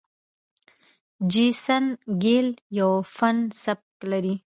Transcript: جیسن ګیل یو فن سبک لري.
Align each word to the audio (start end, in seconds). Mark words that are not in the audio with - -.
جیسن 1.31 1.85
ګیل 2.21 2.47
یو 2.79 2.91
فن 3.15 3.37
سبک 3.63 3.91
لري. 4.11 4.35